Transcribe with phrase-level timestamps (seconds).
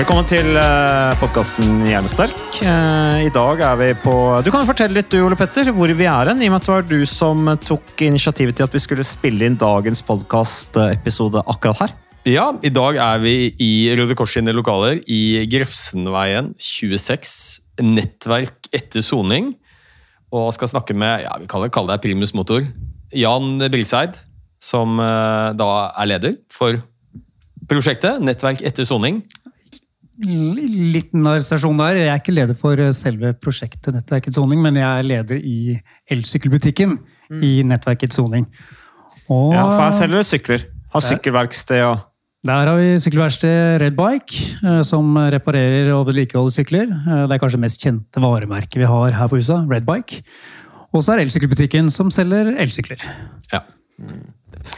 [0.00, 0.54] Velkommen til
[1.20, 2.38] podkasten Hjernesterk.
[2.64, 6.06] Eh, I dag er vi på Du kan fortelle litt, du, Ole Petter, hvor vi
[6.08, 6.40] er hen.
[6.40, 9.44] I og med at det var du som tok initiativet til at vi skulle spille
[9.44, 11.92] inn dagens podkastepisode akkurat her.
[12.24, 17.60] Ja, i dag er vi i Røde Kors sine lokaler i Grefsenveien 26.
[17.84, 19.52] Nettverk etter soning.
[20.32, 22.64] Og skal snakke med ja, vi kaller, kaller det primus motor.
[23.12, 24.16] Jan Brilseid,
[24.64, 26.80] som eh, da er leder for
[27.70, 29.20] prosjektet Nettverk etter soning.
[30.20, 31.96] Liten arrestasjon der.
[32.02, 35.78] Jeg er ikke leder for eh, selve prosjektet Nettverkets soning, men jeg er leder i
[36.12, 36.98] elsykkelbutikken
[37.46, 38.46] i Nettverkets soning.
[39.30, 40.68] Og Ja, for jeg selger sykler.
[40.90, 42.06] Har sykkelverksted og
[42.40, 46.86] der har vi sykkelverksted Red Bike, eh, som reparerer og vedlikeholder sykler.
[46.88, 50.22] Eh, Det er kanskje det mest kjente varemerket vi har her på huset, Red Bike.
[50.94, 52.98] Og så er elsykkelbutikken som selger elsykler.
[53.52, 53.60] Ja.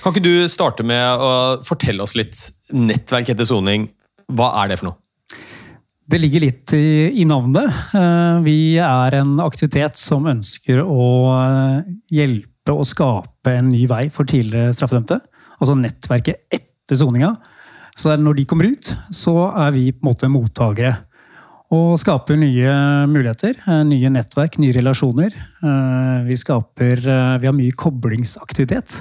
[0.03, 2.35] Kan ikke du starte med å fortelle oss litt
[2.75, 3.91] Nettverk etter soning?
[4.29, 4.99] Hva er det for noe?
[6.13, 7.73] Det ligger litt i, i navnet.
[7.97, 11.07] Eh, Vi er en aktivitet som ønsker å
[11.39, 15.17] eh, hjelpe og skape en ny vei for tidligere straffedømte.
[15.57, 17.31] Altså nettverket etter soninga.
[17.97, 20.93] Så når de kommer ut, så er vi på en måte mottakere.
[21.73, 22.77] Og skaper nye
[23.09, 25.33] muligheter, eh, nye nettverk, nye relasjoner.
[26.29, 27.07] Vi skaper
[27.41, 29.01] Vi har mye koblingsaktivitet.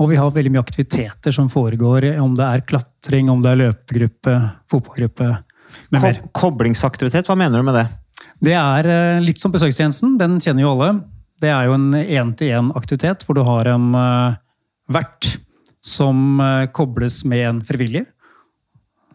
[0.00, 3.64] Og vi har veldig mye aktiviteter som foregår, om det er klatring, om det er
[3.68, 4.40] løpegruppe,
[4.72, 5.34] fotballgruppe.
[5.92, 6.12] Ko
[6.46, 7.28] koblingsaktivitet.
[7.28, 7.88] Hva mener du med det?
[8.42, 10.94] Det er eh, litt som besøkstjenesten, den kjenner jo alle.
[11.42, 14.40] Det er jo en én-til-én-aktivitet hvor du har en eh,
[14.94, 15.36] vert
[15.82, 18.04] som eh, kobles med en frivillig.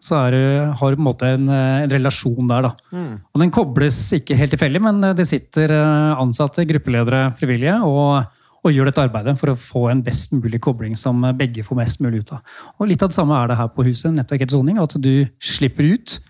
[0.00, 0.40] Så det,
[0.78, 3.00] har du på en måte en, en relasjon der, da.
[3.34, 8.22] Og den kobles ikke helt tilfeldig, men det sitter ansatte, gruppeledere, frivillige, og,
[8.62, 12.04] og gjør dette arbeidet for å få en best mulig kobling som begge får mest
[12.04, 12.62] mulig ut av.
[12.78, 15.26] Og litt av det samme er det her på huset, Nettverk etter soning, at du
[15.42, 16.20] slipper ut.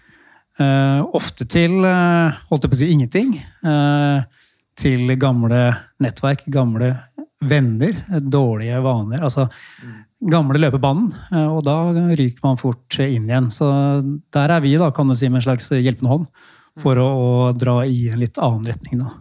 [0.59, 3.37] Eh, ofte til uh, holdt jeg på å si ingenting.
[3.63, 4.27] Uh,
[4.79, 5.63] til gamle
[6.03, 6.93] nettverk, gamle
[7.47, 9.23] venner, dårlige vaner.
[9.27, 9.47] Altså
[10.19, 11.13] gamle løpebanen.
[11.53, 13.49] og da ryker man fort inn igjen.
[13.55, 13.67] Så
[14.35, 16.27] der er vi, da, kan du si, med en slags hjelpende hånd
[16.79, 19.03] for å, å dra i en litt annen retning.
[19.03, 19.13] Da.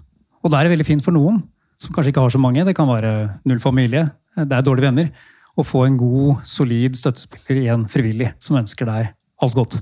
[0.41, 1.43] Og da er det veldig fint for noen
[1.81, 2.65] som kanskje ikke har så mange.
[2.65, 3.13] Det kan være
[3.49, 5.13] null familie, det er dårlige venner.
[5.57, 9.77] Å få en god, solid støttespiller i en frivillig som ønsker deg alt godt.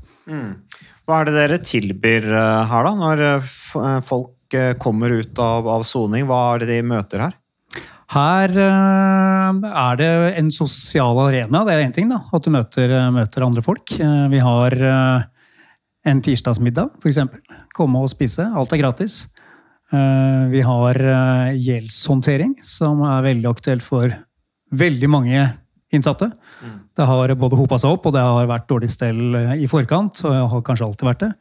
[1.06, 2.94] Hva er det dere tilbyr eh, her, da?
[3.00, 4.32] Når eh, eh, folk
[4.80, 7.34] kommer ut av, av soning, hva er det de møter her?
[8.14, 12.08] Her er det en sosial arena, det er én ting.
[12.08, 13.96] da, At du møter, møter andre folk.
[13.98, 14.76] Vi har
[16.06, 17.20] en tirsdagsmiddag, f.eks.
[17.76, 18.46] Komme og spise.
[18.46, 19.18] Alt er gratis.
[19.90, 21.02] Vi har
[21.58, 24.14] gjeldshåndtering, som er veldig aktuelt for
[24.86, 25.50] veldig mange
[25.94, 26.32] innsatte.
[26.96, 30.24] Det har både hopa seg opp, og det har vært dårlig stell eh, i forkant.
[30.26, 31.32] og har kanskje alltid vært det.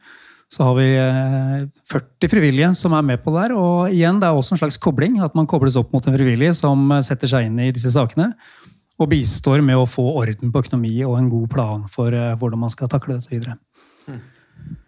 [0.51, 3.55] Så har vi eh, 40 frivillige som er med på det der.
[3.57, 5.17] Og igjen, det er også en slags kobling.
[5.25, 8.31] At man kobles opp mot en frivillig som eh, setter seg inn i disse sakene.
[9.01, 12.61] Og bistår med å få orden på økonomi og en god plan for eh, hvordan
[12.61, 13.57] man skal takle dette videre.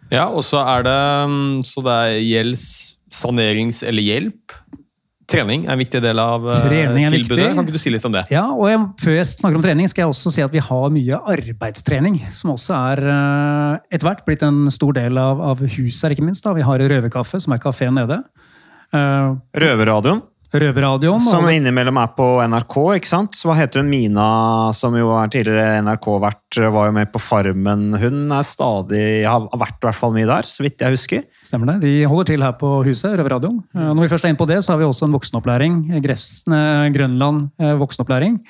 [0.08, 2.64] Ja, og så er det mm, Så det er gjelds,
[3.12, 4.54] sanerings eller hjelp.
[5.28, 7.36] Trening er en viktig del av eh, Trening er tilbudet.
[7.36, 7.48] viktig.
[7.58, 8.22] Kan ikke du si litt om det?
[8.32, 10.94] Ja, og jeg, Før jeg snakker om trening, skal jeg også si at vi har
[10.94, 12.16] mye arbeidstrening.
[12.32, 16.24] Som også er eh, etter hvert blitt en stor del av, av huset her, ikke
[16.24, 16.46] minst.
[16.48, 16.54] da.
[16.56, 18.22] Vi har Røverkaffe, som er kafeen nede.
[18.96, 20.24] Eh, Røverradioen?
[20.52, 21.20] Røverradioen.
[21.20, 23.32] Som og- innimellom er på NRK, ikke sant?
[23.36, 23.90] Så Hva heter hun?
[23.90, 27.92] Mina, som jo er tidligere NRK-vert, var jo med på Farmen.
[28.00, 31.24] Hun er stadig, har vært i hvert fall mye der, så vidt jeg husker.
[31.44, 31.80] Stemmer det.
[31.82, 33.62] De holder til her på huset, Røverradioen.
[33.76, 35.76] Eh, Når vi først er inne på det, så har vi også en voksenopplæring.
[35.92, 38.40] eh, Grefsen, eh, Grønland voksenopplæring.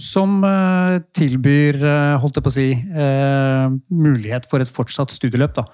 [0.00, 0.40] Som
[1.12, 1.76] tilbyr,
[2.20, 2.74] holdt jeg på å si,
[3.92, 5.52] mulighet for et fortsatt studieløp.
[5.54, 5.64] da.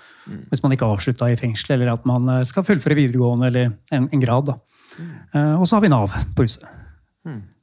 [0.51, 4.21] Hvis man ikke avslutta i fengsel, eller at man skal fullføre videregående eller en, en
[4.21, 4.47] grad.
[4.47, 4.55] da.
[5.35, 6.65] Eh, Og så har vi Nav på huset.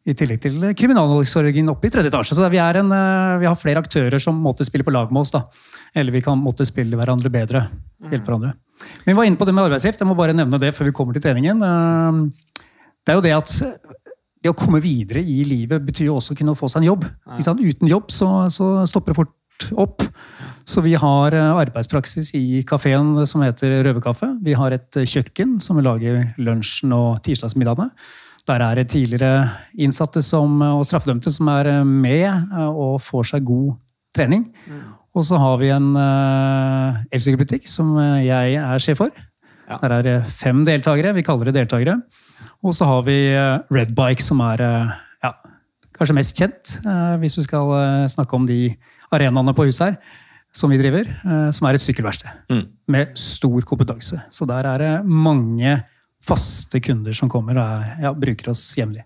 [0.06, 2.36] I tillegg til kriminalomsorgen oppe i tredje etasje.
[2.36, 5.22] Så vi, er en, eh, vi har flere aktører som måtte spille på lag med
[5.22, 5.32] oss.
[5.32, 5.46] da.
[5.96, 7.70] Eller vi kan måtte spille hverandre bedre.
[8.12, 8.54] Hjelpe hverandre.
[9.06, 10.00] Men vi var inne på det med arbeidsgift.
[10.04, 11.64] Jeg må bare nevne det før vi kommer til treningen.
[11.64, 12.30] Eh,
[13.06, 13.52] Det er jo det at
[14.44, 17.06] det å komme videre i livet betyr jo også å kunne få seg en jobb.
[17.64, 19.32] Uten jobb så, så stopper det fort
[19.76, 20.04] opp.
[20.66, 24.30] Så vi har eh, arbeidspraksis i kafeen som heter Røverkaffe.
[24.44, 27.92] Vi har et eh, kjøkken som vi lager lunsjen og tirsdagsmiddagene.
[28.48, 29.50] Der er det tidligere
[29.80, 33.74] innsatte som, og straffedømte som er eh, med eh, og får seg god
[34.16, 34.48] trening.
[35.14, 35.94] Og så har vi en
[37.14, 39.24] elsykkelbutikk som eh, jeg er sjef for.
[39.70, 41.14] Der er det fem deltakere.
[41.16, 42.00] Vi kaller det deltakere.
[42.64, 45.13] Og så har vi eh, Red Bike, som er eh, ja,
[46.04, 48.76] kanskje mest kjent, eh, hvis vi skal eh, snakke om de
[49.14, 50.20] arenaene på huset her,
[50.54, 52.44] som vi driver, eh, som er et sykkelverksted.
[52.92, 54.20] Med stor kompetanse.
[54.30, 55.80] Så der er det mange
[56.24, 59.06] faste kunder som kommer og er, ja, bruker oss jevnlig.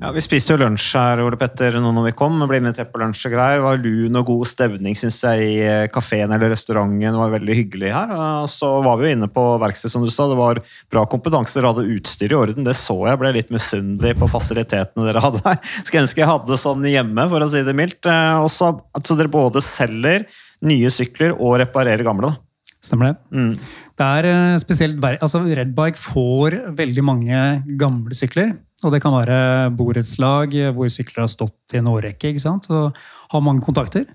[0.00, 2.40] Ja, Vi spiste jo lunsj her Ole Petter, nå når vi kom.
[2.48, 3.60] ble invitert på lunsj og greier.
[3.60, 7.00] Det var lun og god stemning synes jeg, i eh, kafeen eller restauranten.
[7.04, 8.14] Det var veldig hyggelig her.
[8.42, 10.26] Og så var vi jo inne på verksted, som du sa.
[10.30, 10.60] Det var
[10.92, 11.54] bra kompetanse.
[11.58, 12.66] Dere hadde utstyr i orden.
[12.66, 13.20] Det så jeg.
[13.22, 15.60] Ble litt misunnelig på fasilitetene dere hadde her.
[15.84, 18.10] Skulle ønske jeg hadde sånn hjemme, for å si det mildt.
[18.10, 18.74] Eh, Og så
[19.14, 20.26] dere både selger
[20.64, 22.32] nye sykler og reparerer gamle.
[22.32, 22.40] da.
[22.84, 23.56] Stemmer det?
[23.96, 27.40] Det er eh, spesielt altså Redbike får veldig mange
[27.80, 28.56] gamle sykler.
[28.84, 32.30] Og det kan være borettslag eh, hvor sykler har stått i en årrekke.
[32.30, 32.68] ikke sant?
[32.70, 32.96] Og
[33.32, 34.06] har mange kontakter.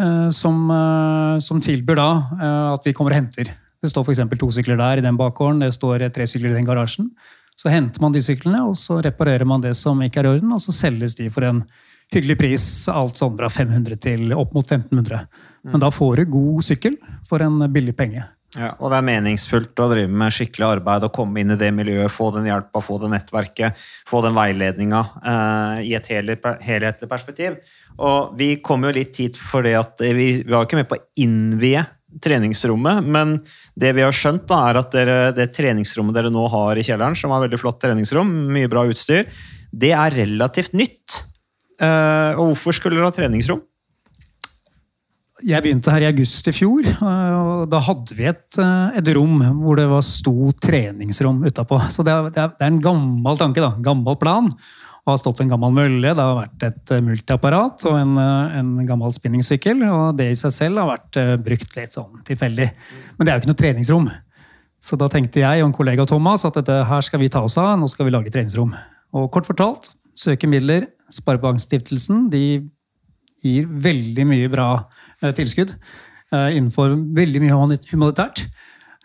[0.00, 2.10] eh, Som, eh, som tilbyr da
[2.74, 3.52] at vi kommer og henter.
[3.82, 4.38] Det står f.eks.
[4.38, 7.10] to sykler der i den bakgården, det står tre sykler i den garasjen.
[7.56, 10.52] Så henter man de syklene, og så reparerer man det som ikke er i orden,
[10.52, 11.62] og så selges de for en
[12.12, 12.64] hyggelig pris.
[12.92, 15.26] Alt sånn fra 500 til opp mot 1500.
[15.64, 16.98] Men da får du god sykkel
[17.28, 18.24] for en billig penge.
[18.56, 21.68] Ja, og det er meningsfullt å drive med skikkelig arbeid og komme inn i det
[21.76, 27.58] miljøet, få den hjelpa, få det nettverket, få den veiledninga eh, i et helhetlig perspektiv.
[28.00, 31.04] Og vi kom jo litt hit fordi at vi, vi var ikke med på å
[31.20, 31.84] innvie
[32.22, 33.36] treningsrommet, men
[33.76, 37.18] det vi har skjønt, da, er at dere, det treningsrommet dere nå har i kjelleren,
[37.18, 39.28] som er veldig flott treningsrom, mye bra utstyr,
[39.76, 41.20] det er relativt nytt.
[41.76, 43.60] Eh, og hvorfor skulle dere ha treningsrom?
[45.44, 49.42] Jeg begynte her i august i fjor, og da hadde vi et, eh, et rom
[49.60, 51.76] hvor det var sto treningsrom utapå.
[51.92, 53.74] Så det er, det er en gammel tanke, da.
[53.84, 54.48] Gammel plan.
[54.48, 58.56] Det har stått en gammel mølle, det har vært et eh, multiapparat og en, eh,
[58.62, 59.84] en gammel spinningsykkel.
[59.84, 62.72] Og det i seg selv har vært brukt litt sånn tilfeldig.
[63.18, 64.10] Men det er jo ikke noe treningsrom.
[64.80, 67.58] Så da tenkte jeg og en kollega Thomas at dette her skal vi ta oss
[67.60, 68.72] av, nå skal vi lage treningsrom.
[69.12, 70.88] Og kort fortalt, søke midler.
[71.12, 72.46] Sparebankstiftelsen de
[73.44, 74.70] gir veldig mye bra
[75.36, 78.46] tilskudd eh, innenfor veldig mye humanitært.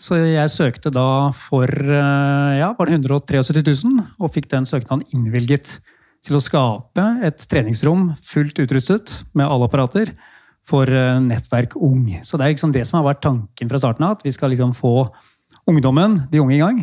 [0.01, 5.05] Så jeg søkte da for eh, ja, var det 173 000, og fikk den søknaden
[5.13, 5.77] innvilget
[6.25, 10.13] til å skape et treningsrom fullt utrustet med alle apparater
[10.65, 12.07] for eh, Nettverk Ung.
[12.25, 14.53] Så det er liksom det som har vært tanken fra starten av, at vi skal
[14.53, 14.95] liksom få
[15.69, 16.81] ungdommen, de unge, i gang.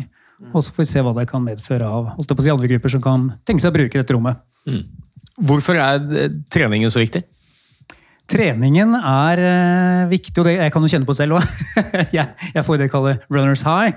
[0.53, 2.69] Og så får vi se hva det kan medføre av holdt på å si, andre
[2.71, 4.39] grupper som kan tenke seg å bruke dette rommet.
[5.49, 7.25] Hvorfor er eh, treningen så viktig?
[8.29, 11.63] Treningen er eh, viktig, og det, jeg kan jo kjenne på selv òg.
[12.17, 13.95] jeg, jeg får det jeg kaller runners high.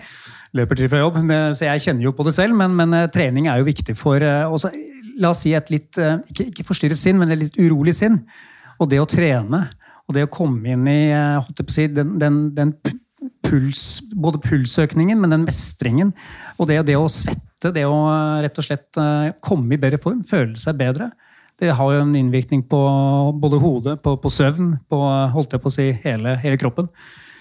[0.56, 1.18] Løper til fra jobb,
[1.56, 2.56] så jeg kjenner jo på det selv.
[2.56, 4.72] Men, men eh, trening er jo viktig for eh, også,
[5.20, 8.14] La oss si et litt ikke, ikke forstyrret sinn, men et litt urolig sinn.
[8.80, 9.58] Og det å trene,
[10.08, 11.02] og det å komme inn i
[11.92, 12.70] den, den, den
[13.44, 16.14] puls, både pulsøkningen, men den mestringen.
[16.56, 17.98] Og det, det å svette, det å
[18.40, 19.02] rett og slett
[19.44, 21.10] komme i bedre form, føle seg bedre.
[21.62, 22.78] Det har jo en innvirkning på
[23.38, 24.98] både hodet, på, på søvn, på
[25.34, 26.88] holdt jeg på å si, hele, hele kroppen.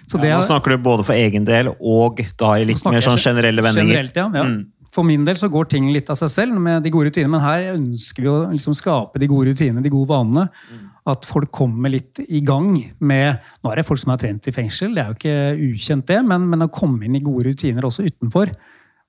[0.06, 2.84] Så det Ja, nå er- snakker du både for egen del og da i litt
[2.86, 3.96] mer sånn generelle vendinger.
[3.96, 4.28] Generelt, ja.
[4.36, 4.44] ja.
[4.46, 4.62] Mm.
[4.92, 7.44] For min del så går ting litt av seg selv med de gode rutinene, men
[7.44, 10.50] her ønsker vi å liksom skape de gode rutinene, de gode vanene.
[11.08, 14.54] At folk kommer litt i gang med Nå er det folk som har trent i
[14.54, 17.88] fengsel, det er jo ikke ukjent det, men, men å komme inn i gode rutiner
[17.88, 18.52] også utenfor,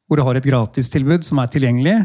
[0.07, 1.99] hvor du har et gratistilbud som er tilgjengelig,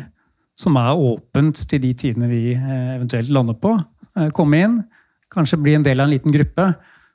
[0.57, 3.75] som er åpent til de tidene vi eh, eventuelt lander på.
[4.17, 4.77] Eh, Komme inn,
[5.33, 6.71] kanskje bli en del av en liten gruppe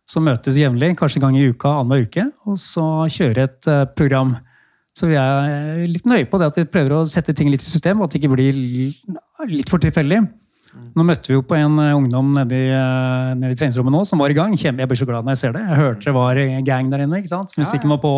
[0.09, 3.85] som møtes jevnlig, kanskje en gang i uka, annenhver uke, og så kjøre et eh,
[3.99, 4.37] program
[4.93, 7.65] Så vi er litt nøye på det at vi prøver å sette ting litt i
[7.65, 8.59] system, og at det ikke blir
[9.49, 10.19] litt for tilfeldig.
[10.93, 12.67] Nå møtte vi jo på en ungdom nede i,
[13.41, 14.53] nede i treningsrommet nå som var i gang.
[14.53, 15.65] Jeg blir så glad når jeg ser det.
[15.65, 17.23] Jeg hørte det var gang der inne.
[17.23, 17.57] ikke sant?
[17.57, 18.13] Musikken var på.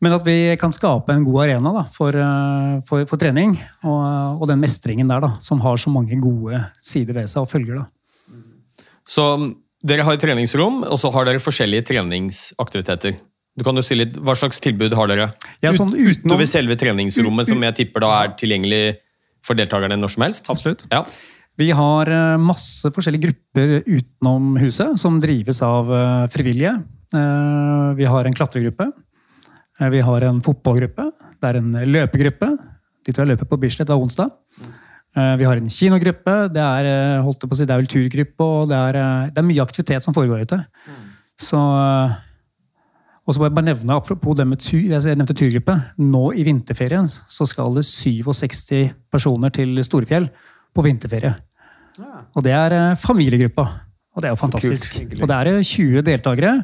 [0.00, 3.56] Men at vi kan skape en god arena da, for, eh, for, for trening.
[3.82, 7.50] Og, og den mestringen der, da, som har så mange gode sider ved seg og
[7.50, 7.80] følger.
[7.80, 8.84] da.
[9.08, 9.24] Så
[9.88, 13.16] dere har et treningsrom, og så har dere forskjellige treningsaktiviteter.
[13.58, 15.30] Du kan jo si litt, Hva slags tilbud har dere?
[15.64, 18.82] Ja, sånn utenom- Utover selve treningsrommet, som jeg tipper da er tilgjengelig
[19.42, 20.50] for deltakerne når som helst?
[20.52, 20.84] Absolutt.
[20.92, 21.02] Ja.
[21.58, 26.76] Vi har eh, masse forskjellige grupper utenom huset som drives av eh, frivillige.
[27.08, 28.90] Vi har en klatregruppe.
[29.80, 31.10] Eh, Vi har en fotballgruppe.
[31.40, 32.50] Det er en løpegruppe.
[33.06, 34.30] De tror jeg løper på Bislett hver onsdag.
[35.16, 36.52] Eh, Vi har en kinogruppe.
[36.52, 39.30] Det er, eh, holdt på å si, det er vel turgruppe, og det er, eh,
[39.30, 40.64] det er mye aktivitet som foregår ute.
[41.38, 42.16] Så eh,
[43.28, 45.74] og så må jeg bare nevne, apropos det med tur, jeg nevnte turgruppe.
[46.00, 50.30] Nå i vinterferien så skal det 67 personer til Storefjell
[50.74, 51.34] på vinterferie.
[52.34, 53.66] Og det er eh, familiegruppa.
[54.16, 54.96] Og det er jo fantastisk.
[55.10, 56.54] kult, og det er eh, 20 deltakere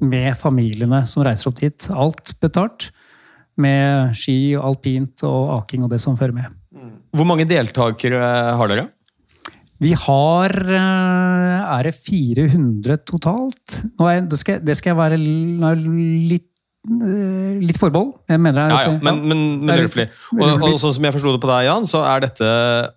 [0.00, 1.88] med familiene som reiser opp dit.
[1.94, 2.90] Alt betalt.
[3.60, 6.48] Med ski, alpint og aking og det som fører med.
[7.12, 8.22] Hvor mange deltakere
[8.56, 8.86] har dere?
[9.82, 13.80] Vi har eh, Er det 400 totalt?
[14.00, 16.46] Er, det, skal, det skal jeg være litt,
[16.86, 18.12] eh, litt forbehold.
[18.30, 19.98] Jeg mener det er- Ja, ja, men, men, men litt-
[20.38, 22.48] Og, og sånn som jeg forsto det på deg, Jan, så er dette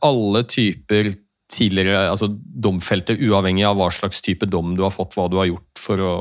[0.06, 1.12] alle typer
[1.52, 5.46] tidligere altså domfelte, uavhengig av hva slags type dom du har fått, hva du har
[5.50, 6.14] gjort for å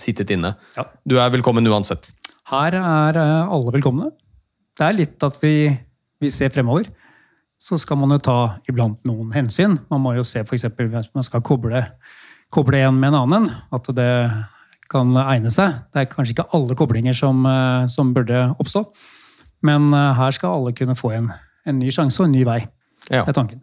[0.00, 0.54] sittet inne.
[0.76, 0.86] Ja.
[1.06, 2.10] Du er velkommen uansett.
[2.50, 4.10] Her er eh, alle velkomne.
[4.78, 5.70] Det er litt at vi,
[6.20, 6.88] vi ser fremover.
[7.60, 8.38] Så skal man jo ta
[8.70, 9.76] iblant noen hensyn.
[9.92, 10.64] Man må jo se f.eks.
[10.78, 11.82] hvis man skal koble,
[12.52, 13.50] koble en med en annen.
[13.76, 14.10] At det
[14.90, 15.76] kan egne seg.
[15.92, 18.86] Det er kanskje ikke alle koblinger som, eh, som burde oppstå.
[19.66, 21.32] Men eh, her skal alle kunne få en,
[21.68, 22.62] en ny sjanse og en ny vei.
[23.10, 23.22] Ja.
[23.22, 23.62] Det er tanken.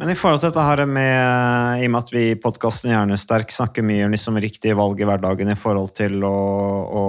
[0.00, 3.50] Men i forhold til dette her med, i og med at vi i podkasten Hjernesterk
[3.52, 6.36] snakker mye om liksom riktige valg i hverdagen i forhold til å,
[6.88, 7.02] å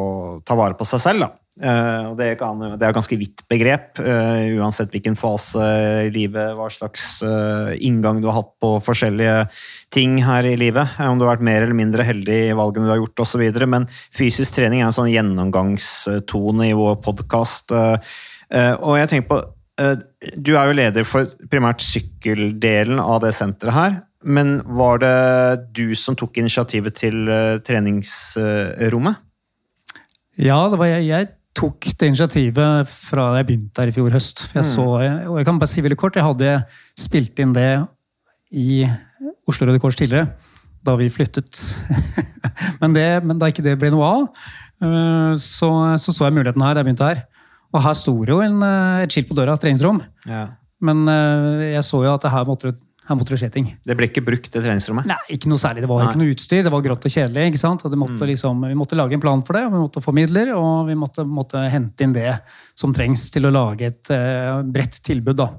[0.44, 1.30] ta vare på seg selv, da.
[1.62, 5.62] Uh, og det, kan, det er et ganske vidt begrep, uh, uansett hvilken fase
[6.08, 9.38] i livet, hva slags uh, inngang du har hatt på forskjellige
[9.94, 11.00] ting her i livet.
[11.06, 13.46] om du har vært mer eller mindre heldig i valgene du har gjort osv.
[13.72, 17.72] Men fysisk trening er en sånn gjennomgangstone i vår podkast.
[17.72, 19.44] og jeg tenker på
[20.38, 24.00] Du er jo leder for primært sykkeldelen av det senteret her.
[24.22, 25.16] Men var det
[25.74, 29.22] du som tok initiativet til eh, treningsrommet?
[30.42, 34.46] Ja, det var jeg, jeg tok det initiativet fra jeg begynte her i fjor høst.
[34.56, 36.54] Jeg så, og jeg kan bare si veldig kort, jeg hadde
[37.00, 37.72] spilt inn det
[38.52, 38.86] i
[39.50, 40.30] Oslo Røde Kors tidligere,
[40.86, 41.60] da vi flyttet.
[42.82, 44.48] men, det, men da ikke det ble noe av,
[44.86, 47.26] eh, så så, så jeg muligheten her da jeg begynte her.
[47.74, 50.02] Og her sto det jo en, eh, et skilt på døra, treningsrom.
[50.28, 50.48] Ja.
[50.82, 53.66] Men eh, jeg så jo at her måtte, det- her måtte det skje ting.
[53.84, 55.06] Det ble ikke brukt, det treningsrommet?
[55.10, 55.82] Nei, ikke noe særlig.
[55.84, 56.12] Det var Nei.
[56.12, 56.64] ikke noe utstyr.
[56.64, 57.48] Det var grått og kjedelig.
[57.52, 57.84] ikke sant?
[57.84, 60.88] Måtte liksom, vi måtte lage en plan for det, og vi måtte få midler, og
[60.88, 62.38] vi måtte, måtte hente inn det
[62.78, 65.50] som trengs til å lage et uh, bredt tilbud da,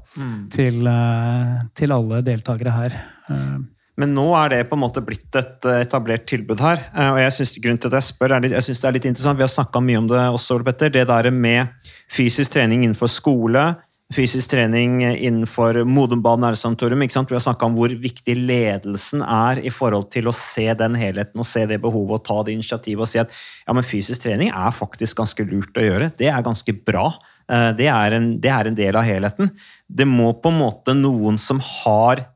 [0.54, 2.96] til, uh, til alle deltakere her.
[3.28, 3.58] Eh,
[4.00, 6.80] Men nå er det på en måte blitt et eh, etablert tilbud her.
[6.96, 9.08] eh, Og jeg synes, grunnen til at jeg spør, litt, jeg synes det er litt
[9.10, 9.36] interessant.
[9.38, 10.88] Vi har snakka mye om det også, Ole Petter.
[10.94, 11.68] Det der med
[12.10, 13.66] fysisk trening innenfor skole,
[14.12, 17.00] fysisk trening innenfor Modum Bad Nærsanatorium.
[17.04, 17.30] ikke sant?
[17.32, 21.40] Vi har snakka om hvor viktig ledelsen er i forhold til å se den helheten
[21.40, 24.50] og se det behovet og ta det initiativet og si at ja, men fysisk trening
[24.52, 26.10] er faktisk ganske lurt å gjøre.
[26.16, 27.06] Det er ganske bra.
[27.48, 29.48] Eh, Det er en, det er en del av helheten.
[29.88, 32.26] Det må på en måte noen som har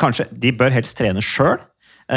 [0.00, 1.60] Kanskje de bør helst trene sjøl.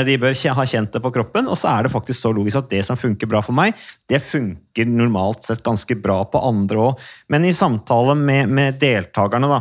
[0.08, 2.72] De bør ha kjent det på kroppen, og så er det faktisk så logisk at
[2.72, 3.78] det som funker bra for meg,
[4.10, 7.04] det funker normalt sett ganske bra på andre òg.
[7.30, 9.60] Men i samtale med, med deltakerne, da.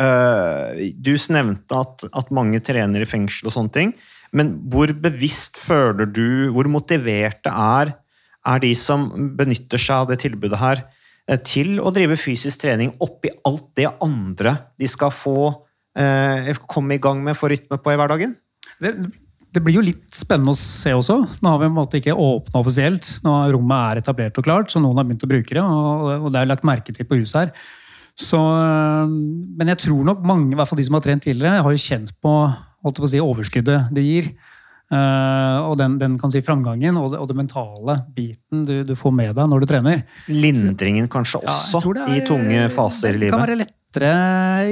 [0.00, 3.92] øh, Du nevnte at, at mange trener i fengsel og sånne ting.
[4.32, 7.92] Men hvor bevisst føler du, hvor motiverte er,
[8.44, 10.82] er de som benytter seg av det tilbudet her,
[11.28, 15.52] eh, til å drive fysisk trening oppi alt det andre de skal få
[15.98, 18.34] eh, komme i gang med, få rytme på i hverdagen?
[18.82, 18.94] Det,
[19.54, 21.20] det blir jo litt spennende å se også.
[21.38, 23.08] Nå har vi en måte ikke åpna offisielt.
[23.26, 25.62] Nå Rommet er etablert og klart, så noen har begynt å bruke det.
[25.62, 27.72] Og, og det er lagt merke til på huset her.
[28.14, 29.10] Så, øh,
[29.58, 31.84] men jeg tror nok mange, i hvert fall de som har trent tidligere, har jo
[31.86, 32.34] kjent på
[32.84, 34.26] på si, overskuddet det gir.
[34.92, 38.92] Eh, og den, den kan si framgangen og det, og det mentale biten du, du
[38.98, 40.02] får med deg når du trener.
[40.28, 43.48] Lindringen kanskje også ja, er- i tunge faser i Det kan livet?
[43.48, 44.12] være lettere,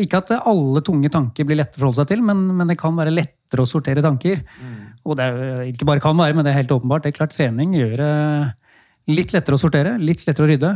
[0.04, 2.94] Ikke at alle tunge tanker blir lette å forholde seg til, men, men det kan
[2.98, 4.42] være lettere å sortere tanker.
[4.60, 4.78] Mm.
[5.02, 7.02] Og det er, ikke bare kan være, men det er helt åpenbart.
[7.06, 8.12] Det er klart Trening gjør det
[9.16, 10.74] litt lettere å sortere, litt lettere å rydde.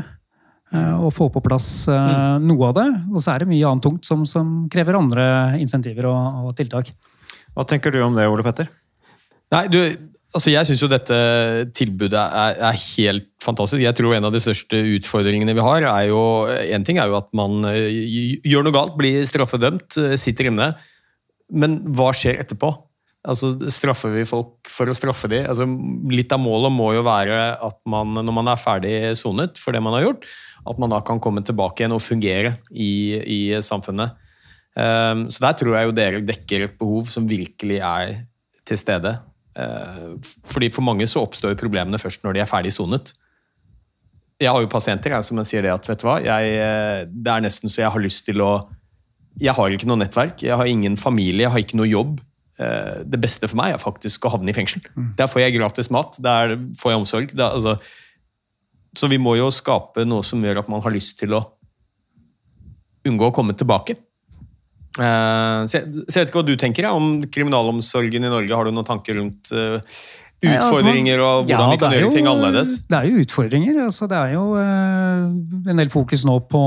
[0.74, 2.86] Uh, og få på plass eh, noe av det.
[3.14, 5.26] Og så er det mye annet tungt som, som krever andre
[5.62, 6.90] insentiver og, og tiltak.
[7.54, 8.66] Hva tenker du om det, Ole Petter?
[9.54, 9.78] Nei, du,
[10.34, 11.18] altså Jeg syns jo dette
[11.76, 13.84] tilbudet er, er, helt fantastisk.
[13.84, 16.22] Jeg tror en av de største utfordringene vi har, er jo
[16.74, 20.72] En ting er jo at man eh, gjør noe galt, blir straffedømt, eh, sitter inne.
[21.52, 22.72] Men hva skjer etterpå?
[23.26, 25.46] Altså, Straffer vi folk for å straffe dem?
[25.50, 25.66] Altså,
[26.12, 29.82] litt av målet må jo være at man, når man er ferdig sonet for det
[29.82, 30.28] man har gjort,
[30.66, 34.14] at man da kan komme tilbake igjen og fungere i, i samfunnet.
[34.76, 38.18] Um, så der tror jeg jo dere dekker et behov som virkelig er
[38.66, 39.14] til stede.
[39.56, 43.14] Uh, fordi For mange så oppstår problemene først når de er ferdig sonet.
[44.36, 47.32] Jeg har jo pasienter jeg, som sier det at vet du hva, jeg, eh, det
[47.32, 48.68] er nesten så jeg har lyst til å
[49.40, 52.20] Jeg har ikke noe nettverk, jeg har ingen familie, jeg har ikke noe jobb.
[52.56, 54.80] Eh, det beste for meg er faktisk å havne i fengsel.
[54.96, 55.10] Mm.
[55.18, 57.34] Der får jeg gratis mat, der får jeg omsorg.
[57.36, 57.76] Der, altså,
[58.96, 61.42] så vi må jo skape noe som gjør at man har lyst til å
[63.06, 63.98] unngå å komme tilbake.
[64.96, 68.54] Uh, så, jeg, så, jeg, vet ikke hva du tenker om kriminalomsorgen i Norge.
[68.54, 69.76] Har du noen tanker rundt uh,
[70.46, 72.76] utfordringer og hvordan ja, vi kan gjøre jo, ting annerledes?
[72.88, 73.82] Det er jo utfordringer.
[73.86, 76.64] Altså, det er jo uh, en del fokus nå på,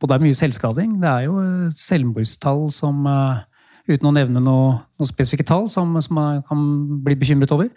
[0.00, 0.98] på Det er mye selvskading.
[1.02, 1.38] Det er jo
[1.78, 3.06] selvmordstall som
[3.90, 6.62] uten å nevne noen noe spesifikke tall som, som, man kan
[7.04, 7.70] bli bekymret over.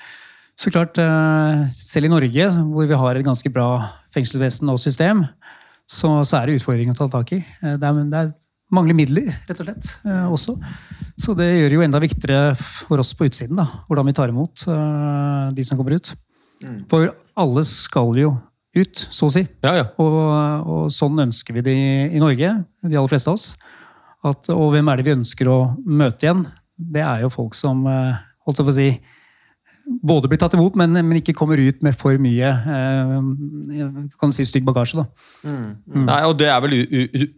[0.59, 3.67] Så klart, eh, selv i Norge, hvor vi har et ganske bra
[4.13, 5.25] fengselsvesen og system,
[5.89, 7.39] så, så er det utfordringer å ta tak i.
[7.41, 8.31] Eh, det, er, det er
[8.73, 10.57] mangler midler, rett og slett, eh, også.
[11.19, 14.33] Så det gjør det jo enda viktigere for oss på utsiden, da, hvordan vi tar
[14.33, 14.65] imot
[15.53, 16.09] de som kommer ut.
[16.63, 16.79] Mm.
[16.89, 18.33] For alle skal jo
[18.73, 19.43] ut, så å si.
[19.63, 19.85] Ja, ja.
[20.01, 20.17] Og,
[20.65, 23.51] og, sånn ønsker vi det i, i Norge, de aller fleste av oss.
[24.23, 26.45] At, og hvem er det vi ønsker å møte igjen?
[26.73, 28.89] Det er jo folk som eh, holdt jeg på å si,
[29.83, 34.45] både blir tatt imot, men, men, ikke kommer ut med for mye eh, kan si
[34.47, 35.01] stygg bagasje.
[35.01, 35.27] Da.
[35.43, 35.67] Mm.
[35.83, 36.07] Mm.
[36.07, 36.79] Nei, og Det er vel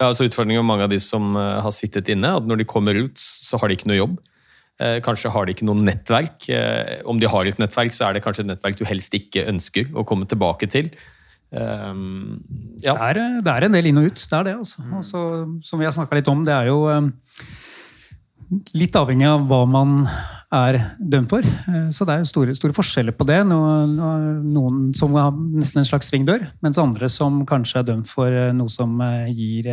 [0.03, 2.35] altså utfordringen med mange av de som uh, har sittet inne.
[2.37, 4.15] at Når de kommer ut, så har de ikke noe jobb.
[4.75, 6.49] Eh, kanskje har de ikke noe nettverk.
[6.51, 9.45] Eh, om de har et nettverk, så er det kanskje et nettverk du helst ikke
[9.47, 10.89] ønsker å komme tilbake til.
[11.55, 12.41] Um,
[12.83, 12.91] ja.
[12.91, 14.19] det, er, det, er, en del inn og ut.
[14.19, 14.55] Det er det.
[14.59, 14.83] Altså.
[14.83, 14.95] Mm.
[14.99, 15.21] Altså,
[15.63, 17.07] som vi har snakka litt om, det er jo um,
[18.77, 19.97] litt avhengig av hva man
[20.53, 21.45] er dømt for.
[21.67, 23.41] Uh, så det er jo store, store forskjeller på det.
[23.49, 23.97] Noen,
[24.53, 28.53] noen, som har nesten en slags svingdør, mens andre som kanskje er dømt for uh,
[28.55, 29.69] noe som uh, gir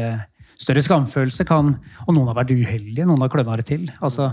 [0.60, 1.74] større skamfølelse, kan
[2.06, 3.88] Og noen har vært uheldige, noen har kløna det til.
[4.00, 4.32] Altså,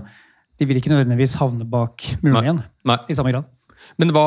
[0.60, 2.66] de vil ikke nødvendigvis havne bak muren igjen
[3.10, 3.48] i samme grad.
[4.02, 4.26] Men hva,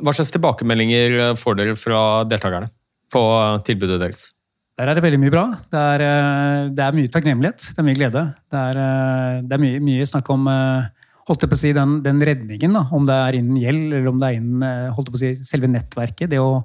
[0.00, 2.70] hva, slags tilbakemeldinger får dere fra deltakerne
[3.12, 3.22] på
[3.68, 4.30] tilbudet deres?
[4.74, 5.44] Der er det veldig mye bra.
[5.70, 7.66] Det er, eh, det er mye takknemlighet.
[7.70, 8.22] Det er mye glede.
[8.50, 10.88] Det er, eh, det er mye, mye, snakk om eh,
[11.28, 12.74] holdt jeg på å si, den, den redningen.
[12.74, 12.82] Da.
[12.90, 15.30] Om det er innen gjeld, eller om det er innen holdt jeg på å si,
[15.46, 16.32] selve nettverket.
[16.32, 16.64] Det å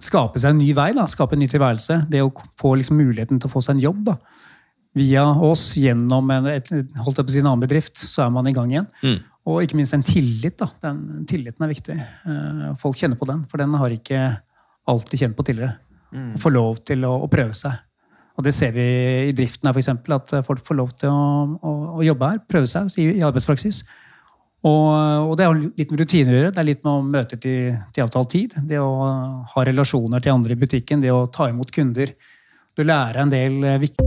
[0.00, 1.04] skape seg en ny vei, da.
[1.04, 2.06] skape en ny tilværelse.
[2.08, 4.00] Det å få liksom, muligheten til å få seg en jobb.
[4.08, 4.16] Da.
[4.96, 8.32] Via oss, gjennom en, et, holdt jeg på å si, en annen bedrift, så er
[8.32, 8.88] man i gang igjen.
[9.04, 9.20] Mm.
[9.52, 10.56] Og ikke minst en tillit.
[10.64, 10.72] da.
[10.80, 12.00] Den tilliten er viktig.
[12.80, 14.30] Folk kjenner på den, for den har ikke
[14.88, 15.76] alltid kjent på tidligere.
[16.12, 16.36] Mm.
[16.40, 17.80] Få lov til å, å, prøve seg.
[18.36, 18.84] Og det ser vi
[19.28, 19.90] i driften her, f.eks.
[20.16, 22.40] At folk får lov til å, å, å jobbe her.
[22.48, 23.82] Prøve seg i, i arbeidspraksis.
[24.62, 24.86] Og,
[25.26, 26.52] og, det har litt med rutiner å gjøre.
[26.54, 28.54] Det er litt med å møte til, til avtalt tid.
[28.68, 28.92] Det å
[29.54, 31.02] ha relasjoner til andre i butikken.
[31.02, 32.14] Det å ta imot kunder.
[32.78, 34.06] Du lærer en del eh, viktig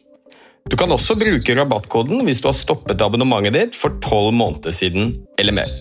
[0.69, 5.15] Du kan også bruke rabattkoden hvis du har stoppet abonnementet ditt for tolv måneder siden
[5.41, 5.71] eller mer.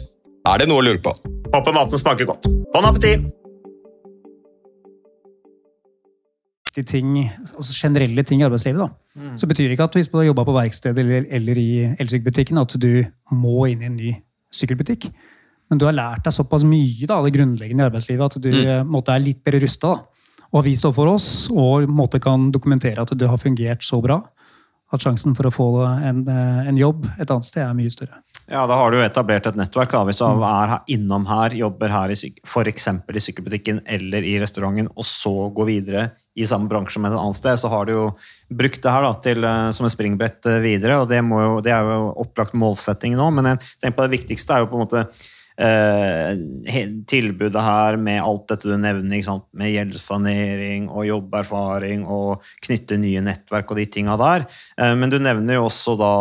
[0.48, 1.12] Er det noe å lure på?
[1.52, 2.48] Håper maten smaker godt.
[2.72, 3.28] Bon appétit!
[6.70, 7.16] Ting,
[7.50, 9.18] altså generelle ting i arbeidslivet, da.
[9.18, 9.32] Mm.
[9.36, 12.60] så betyr det ikke at hvis du har jobba på verkstedet eller, eller i elsykkelbutikken,
[12.62, 13.02] at du
[13.34, 14.12] må inn i en ny
[14.54, 15.08] sykkelbutikk.
[15.68, 18.88] Men du har lært deg såpass mye da, det grunnleggende i arbeidslivet at du mm.
[18.88, 19.96] måtte, er litt bedre rusta.
[20.50, 24.00] Og har vist overfor for oss og måte, kan dokumentere at du har fungert så
[24.02, 24.22] bra
[24.90, 28.22] at sjansen for å få en, eh, en, jobb et annet sted er mye større.
[28.50, 29.92] Ja, Da har du jo etablert et nettverk.
[29.92, 30.42] da, Hvis du mm.
[30.42, 32.88] er innom her, jobber her f.eks.
[32.88, 37.36] i sykkelbutikken eller i restauranten, og så går videre i samme bransje, men et annet
[37.36, 38.06] sted, så har du jo
[38.50, 40.98] brukt det her da, til, eh, som et springbrett eh, videre.
[40.98, 44.64] og det, jo, det er jo opplagt målsetting nå, men tenker på det viktigste er
[44.64, 45.06] jo på en måte
[45.60, 46.30] Eh,
[47.10, 53.68] tilbudet her med alt dette du nevner, med gjeldssanering og jobberfaring og knytte nye nettverk
[53.68, 54.46] og de tinga der.
[54.80, 56.12] Eh, men du nevner jo også da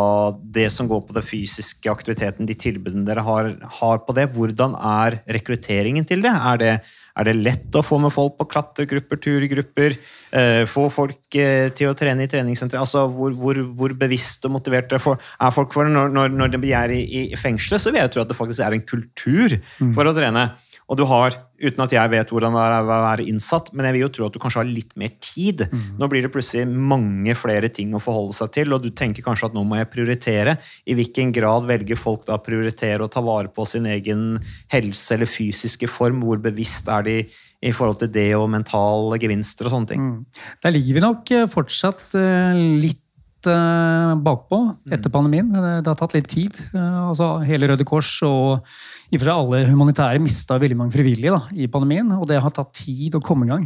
[0.59, 4.27] det som går på den fysiske aktiviteten, de tilbudene dere har, har på det.
[4.35, 6.35] Hvordan er rekrutteringen til det?
[6.35, 6.73] Er det
[7.19, 9.97] er det lett å få med folk på klatregrupper, turgrupper?
[10.31, 12.79] Eh, få folk eh, til å trene i treningssentre?
[12.79, 15.93] Altså, hvor, hvor, hvor, bevisst og motivert er folk for det?
[15.95, 18.63] Når, når, når de er i, i fengselet, så vil jeg tro at det faktisk
[18.65, 19.93] er en kultur mm.
[19.97, 20.49] for å trene.
[20.89, 23.95] Og du har, uten at jeg vet hvordan det er å være innsatt, men jeg
[23.95, 25.67] vil jo tro at du kanskje har litt mer tid.
[25.69, 25.83] Mm.
[26.01, 29.51] Nå blir det plutselig mange flere ting å forholde seg til, og du tenker kanskje
[29.51, 30.57] at nå må jeg prioritere.
[30.89, 34.39] I hvilken grad velger folk da å prioritere å ta vare på sin egen
[34.73, 36.23] helse eller fysiske form?
[36.25, 37.19] Hvor bevisst er de
[37.59, 40.09] i forhold til det og mentale gevinster og sånne ting?
[40.09, 40.41] Mm.
[40.63, 45.13] Der ligger vi nok eh, fortsatt eh, litt eh, bakpå etter mm.
[45.13, 45.51] pandemien.
[45.53, 46.57] Det har tatt litt tid.
[46.73, 48.65] Altså, hele Røde Kors og
[49.09, 52.37] i og for seg alle humanitære mista veldig mange frivillige da, i pandemien, og det
[52.43, 53.63] har tatt tid å komme i gang.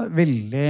[0.00, 0.68] Veldig,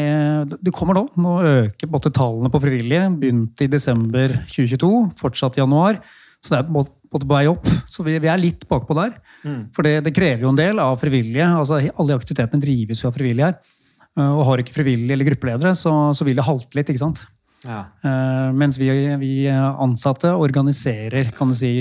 [0.59, 1.05] det kommer nå.
[1.21, 3.05] Nå øker både tallene på frivillige.
[3.21, 6.01] Begynte i desember 2022, fortsatt i januar.
[6.43, 7.69] Så det er både på vei opp.
[7.91, 9.15] Så vi, vi er litt bakpå der.
[9.45, 9.61] Mm.
[9.77, 11.47] For det, det, krever jo en del av frivillige.
[11.47, 13.77] altså Alle aktivitetene drives jo av frivillige her.
[14.27, 16.91] Og har ikke frivillige eller gruppeledere, så, så vil det halte litt.
[16.91, 17.23] ikke sant?
[17.61, 17.81] Ja.
[18.01, 18.89] Uh, mens vi,
[19.21, 21.75] vi, ansatte organiserer kan du si,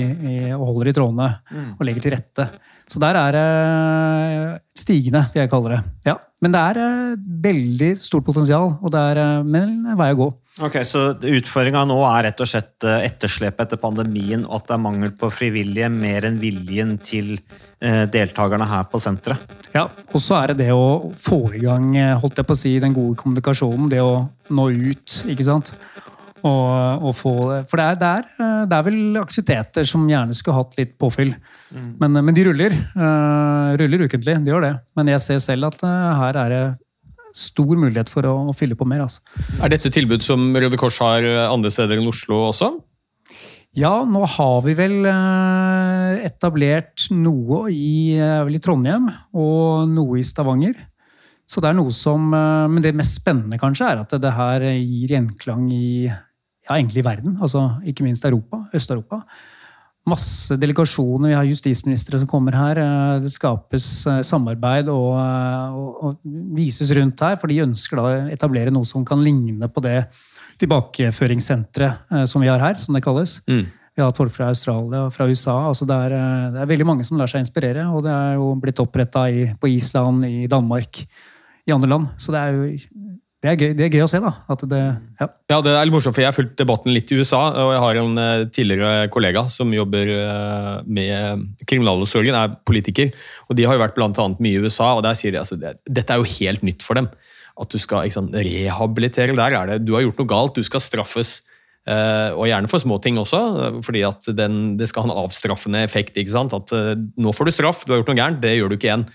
[0.52, 1.70] og holder i trådene mm.
[1.78, 2.46] og legger til rette.
[2.90, 5.80] Så der er det stigende, vil jeg kalle det.
[6.08, 6.16] Ja.
[6.40, 10.28] Men det er uh, veldig stort potensial, og det er uh, en vei å gå.
[10.58, 14.74] Ok, Så utfordringa nå er rett og slett eh, etterslepet etter pandemien, og at det
[14.74, 17.36] er mangel på frivillige mer enn viljen til
[17.78, 19.54] eh, deltakerne her på senteret?
[19.72, 22.60] Ja, og så er det det å få i gang eh, holdt jeg på å
[22.60, 23.88] si, den gode kommunikasjonen.
[23.92, 25.72] Det å nå ut, ikke sant.
[26.46, 27.34] Og, og få,
[27.70, 31.34] for det er, det, er, det er, vel aktiviteter som gjerne skulle hatt litt påfyll.
[31.70, 31.90] Mm.
[32.02, 32.76] Men, men, de ruller.
[32.94, 34.74] Uh, ruller ukentlig, de gjør det.
[34.98, 36.62] Men jeg ser selv at uh, her er det
[37.36, 39.06] stor mulighet for å, å fylle på mer.
[39.06, 39.22] Altså.
[39.62, 42.72] Er dette tilbud som Røde Kors har andre steder enn Oslo også?
[43.78, 50.26] Ja, nå har vi vel uh, etablert noe i, eh, i Trondheim og noe i
[50.26, 50.74] Stavanger.
[51.46, 54.60] Så det er noe som, eh, Men det mest spennende kanskje er at det her
[54.74, 56.10] gir gjenklang i
[56.70, 57.38] ja, egentlig i verden.
[57.42, 59.24] altså Ikke minst Europa, Øst-Europa.
[60.08, 62.78] Masse delegasjoner, vi har justisministre som kommer her.
[62.78, 66.16] eh, Det skapes eh, samarbeid og, eh, og, og
[66.56, 70.06] vises rundt her, for de ønsker da å etablere noe som kan ligne på det
[70.60, 73.40] tilbakeføringssenteret som vi har her, som det kalles.
[73.48, 73.66] Mm.
[73.96, 75.68] Vi har hatt folk fra Australia og fra USA.
[75.68, 76.14] altså det er,
[76.52, 77.86] det er veldig mange som lar seg inspirere.
[77.88, 79.24] Og det er jo blitt oppretta
[79.60, 81.00] på Island, i Danmark,
[81.66, 82.06] i andre land.
[82.20, 83.08] Så det er jo
[83.40, 84.30] det er gøy, det er gøy å se, da.
[84.68, 84.78] Det,
[85.16, 85.26] ja.
[85.48, 87.80] Ja, det er litt morsomt, for Jeg har fulgt debatten litt i USA, og jeg
[87.86, 93.08] har en eh, tidligere kollega som jobber eh, med kriminalomsorgen, er politiker.
[93.48, 95.56] og De har jo vært blant annet mye i USA, og der sier de altså,
[95.56, 97.08] det, dette er jo helt nytt for dem.
[97.60, 99.36] At du skal sant, rehabilitere.
[99.36, 101.40] Der er det Du har gjort noe galt, du skal straffes.
[101.88, 105.24] eh, og gjerne for små ting også, eh, fordi at den, det skal ha en
[105.24, 106.12] avstraffende effekt.
[106.20, 108.92] At eh, nå får du straff, du har gjort noe gærent, det gjør du ikke
[108.92, 109.08] igjen.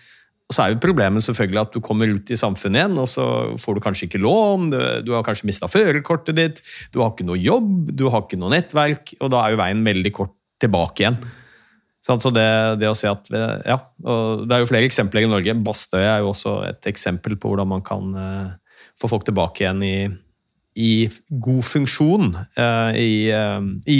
[0.45, 3.23] Og så er jo problemet selvfølgelig at du kommer ut i samfunnet igjen, og så
[3.57, 4.77] får du kanskje ikke lån, du,
[5.07, 6.59] du har kanskje mista førerkortet ditt,
[6.93, 9.81] du har ikke noe jobb, du har ikke noe nettverk, og da er jo veien
[9.87, 11.17] veldig kort tilbake igjen.
[12.05, 12.45] Sånn, så det,
[12.77, 15.55] det å se at vi- Ja, og det er jo flere eksempler i Norge.
[15.65, 18.51] Bastøy er jo også et eksempel på hvordan man kan eh,
[19.01, 19.95] få folk tilbake igjen i,
[20.77, 20.91] i
[21.41, 23.97] god funksjon eh, i, eh, i,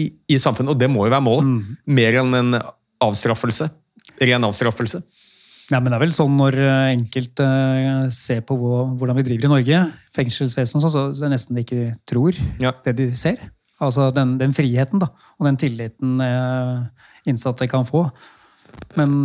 [0.00, 1.76] i, i samfunnet, og det må jo være målet.
[1.84, 2.56] Mer enn en
[3.04, 3.68] avstraffelse.
[4.24, 5.02] Ren avstraffelse.
[5.72, 9.48] Nei, men det er vel sånn når eh, enkelte eh, ser på hvordan vi driver
[9.48, 9.80] i Norge,
[10.16, 12.36] fengselsvesen sånn, så så er det nesten de ikke tror
[12.84, 13.40] det de ser.
[13.82, 18.06] Altså den, den friheten da, og den tilliten eh, innsatte kan få.
[18.98, 19.22] Men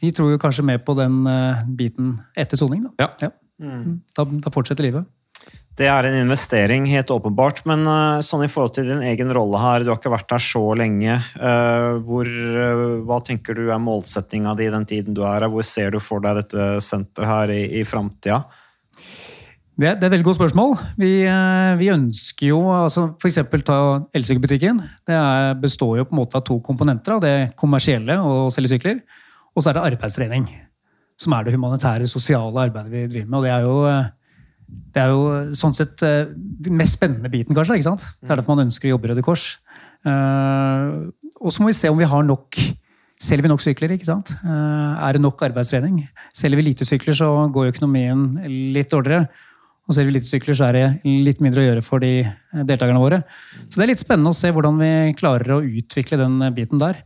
[0.00, 1.20] vi tror jo kanskje mer på den
[1.78, 2.88] biten etter soning.
[2.88, 3.06] Da.
[3.22, 3.30] Ja.
[4.18, 5.06] Da, da fortsetter livet.
[5.78, 7.62] Det er en investering, helt åpenbart.
[7.68, 10.42] Men eh, sånn i forhold til din egen rolle her, du har ikke vært her
[10.44, 11.14] så lenge.
[11.16, 15.52] eh, hvor, eh, hva tenker du er målsettinga di den tiden du er her?
[15.52, 18.42] Hvor ser du for deg dette senteret her i, i framtida?
[19.80, 20.74] Det, er et veldig godt spørsmål.
[21.00, 21.12] Vi,
[21.80, 23.38] vi ønsker jo altså F.eks.
[23.64, 23.78] ta
[24.12, 24.82] elsykkelbutikken.
[25.08, 27.16] Det er, består jo på en måte av to komponenter.
[27.22, 29.00] det Det kommersielle og å selge sykler.
[29.56, 30.50] Og så er det arbeidstrening.
[31.16, 33.38] Som er det humanitære, sosiale arbeidet vi driver med.
[33.38, 33.78] Og det er jo,
[34.94, 37.78] det er jo sånn sett eh, den mest spennende biten, kanskje.
[37.78, 38.06] ikke sant?
[38.20, 39.52] Det er derfor man ønsker å jobbe i Røde Kors.
[40.08, 40.86] Eh,
[41.40, 42.60] og så må vi se om vi har nok
[43.20, 43.92] Selger vi nok sykler?
[43.92, 44.30] ikke sant?
[44.32, 45.98] Eh, er det nok arbeidstrening?
[46.32, 48.22] Selger vi lite sykler, så går økonomien
[48.72, 49.26] litt dårligere.
[49.84, 52.62] Og selger vi lite sykler, så er det litt mindre å gjøre for de eh,
[52.64, 53.20] deltakerne våre.
[53.66, 56.80] Så det er litt spennende å se hvordan vi klarer å utvikle den eh, biten
[56.80, 57.02] der.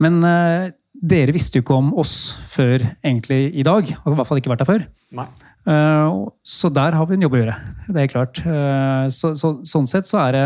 [0.00, 2.14] Men eh, dere visste jo ikke om oss
[2.48, 3.84] før egentlig i dag.
[4.00, 4.88] Og i hvert fall ikke vært der før.
[5.20, 5.28] Nei.
[5.70, 7.56] Eh, så der har vi en jobb å gjøre.
[7.88, 8.42] Det er klart.
[8.42, 10.44] Eh, så, så, sånn sett så er det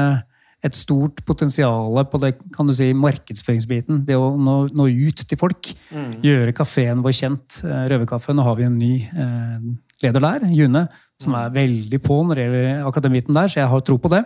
[0.64, 4.02] et stort potensial på det kan du si, markedsføringsbiten.
[4.08, 5.72] Det å nå, nå ut til folk.
[5.92, 6.14] Mm.
[6.24, 7.60] Gjøre kafeen vår kjent.
[7.66, 8.36] eh, Røverkaffe.
[8.36, 9.68] Nå har vi en ny eh,
[10.04, 10.86] leder der, June,
[11.20, 14.00] som er veldig på når det gjelder akkurat den biten der, så jeg har tro
[14.00, 14.24] på det.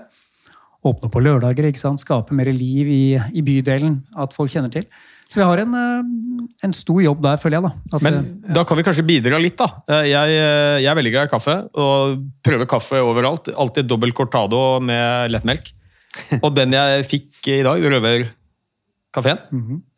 [0.87, 2.01] Åpne på lørdager, ikke sant?
[2.01, 3.03] skape mer liv i,
[3.35, 3.99] i bydelen.
[4.19, 4.87] At folk kjenner til.
[5.29, 6.05] Så vi har en, eh,
[6.65, 7.65] en stor jobb der, føler jeg.
[7.69, 7.97] da.
[7.99, 8.15] At, Men
[8.49, 9.67] eh, da kan vi kanskje bidra litt, da.
[9.89, 10.37] Eh, Jeg,
[10.83, 13.51] jeg er veldig glad i kaffe, og prøver kaffe overalt.
[13.53, 15.69] Alltid dobbel cortado med lettmelk.
[16.45, 19.39] Og den jeg fikk i dag, Røverkafeen,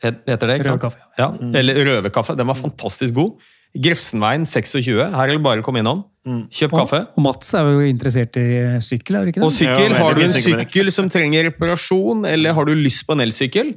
[0.03, 0.83] het- heter det, ikke sant?
[0.83, 2.37] Røverkaffe, Ja, eller Røverkaffe.
[2.37, 3.39] Den var fantastisk god.
[3.79, 4.99] Grefsenveien 26.
[5.15, 6.03] Her er det bare å komme innom.
[6.51, 7.05] Kjøp kaffe.
[7.07, 8.49] Og, og Mats er jo interessert i
[8.83, 9.47] sykkel, er det ikke det?
[9.47, 9.95] Og sykkel.
[9.95, 13.71] Har du en sykkel som trenger reparasjon, eller har du lyst på en elsykkel,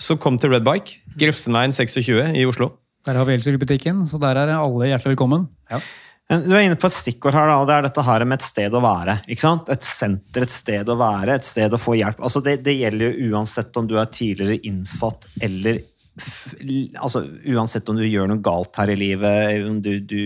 [0.00, 1.00] så kom til Red Bike.
[1.20, 2.72] Grefsenveien 26 i Oslo.
[3.06, 5.46] Der har vi elsykkelbutikken, så der er alle hjertelig velkommen.
[5.70, 5.80] Ja.
[6.30, 8.46] Du er inne på et stikkord her, da, og det er dette her med et
[8.46, 9.16] sted å være.
[9.26, 9.70] ikke sant?
[9.72, 12.20] Et senter, et sted å være, et sted å få hjelp.
[12.22, 15.80] Altså det, det gjelder jo uansett om du er tidligere innsatt eller
[17.00, 20.18] altså Uansett om du gjør noe galt her i livet, du, du,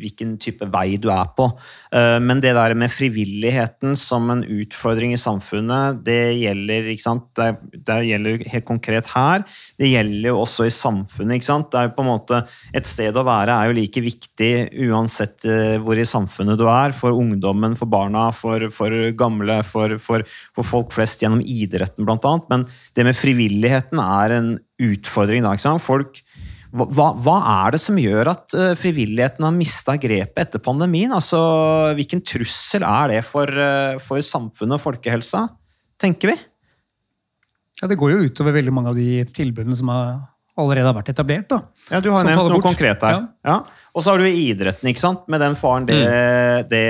[0.00, 1.48] hvilken type vei du er på.
[1.92, 6.90] Eh, Men det der med frivilligheten som en utfordring i samfunnet, det gjelder?
[7.36, 7.48] Det,
[7.86, 9.44] det gjelder helt konkret her.
[9.78, 11.42] Det gjelder jo også i samfunnet.
[11.42, 12.42] Det er på en måte,
[12.76, 14.52] Et sted å være er jo like viktig
[14.86, 16.94] uansett eh, hvor i samfunnet du er.
[16.96, 22.36] For ungdommen, for barna, for, for gamle, for, for, for folk flest gjennom idretten bl.a.
[22.50, 25.44] Men det med frivilligheten er en utfordring.
[25.44, 25.84] da, ikke sant?
[25.84, 26.20] Folk,
[26.76, 31.14] hva, hva er det som gjør at eh, frivilligheten har mista grepet etter pandemien?
[31.16, 31.40] Altså,
[31.96, 35.46] Hvilken trussel er det for, eh, for samfunnet og folkehelsa,
[36.02, 36.36] tenker vi?
[37.80, 41.10] Ja, Det går jo utover veldig mange av de tilbudene som har, allerede har vært
[41.12, 41.48] etablert.
[41.50, 41.58] da.
[41.90, 43.18] Ja, Du har nevnt noe konkret der.
[43.18, 43.22] Ja.
[43.44, 43.56] Ja.
[43.94, 45.26] Og så har du idretten, ikke sant?
[45.28, 45.98] med den faren det,
[46.70, 46.82] det,